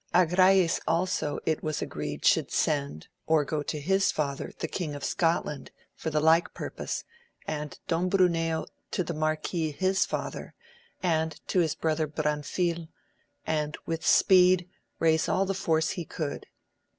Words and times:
Agrayes 0.15 0.79
also 0.87 1.37
it 1.45 1.61
was 1.61 1.79
agreed 1.79 2.25
should 2.25 2.49
send, 2.49 3.07
or 3.27 3.45
go 3.45 3.57
AMADIS 3.57 3.59
OF 3.59 3.59
GAUL 3.59 3.59
81 3.59 3.65
to 3.65 3.79
his 4.03 4.11
father 4.11 4.53
the 4.57 4.67
king 4.67 4.95
of 4.95 5.03
Scotland 5.03 5.69
for 5.93 6.09
the 6.09 6.19
like 6.19 6.55
purpose, 6.55 7.03
and 7.45 7.77
Don 7.87 8.09
Bruneo 8.09 8.65
to 8.89 9.03
the 9.03 9.13
marquis 9.13 9.69
his 9.69 10.03
father, 10.07 10.55
and 11.03 11.39
to 11.49 11.59
his 11.59 11.75
brother 11.75 12.07
Branfil, 12.07 12.87
and 13.45 13.77
with 13.85 14.03
speed 14.03 14.67
raise 14.97 15.29
all 15.29 15.45
the 15.45 15.53
force 15.53 15.91
he 15.91 16.03
could. 16.05 16.47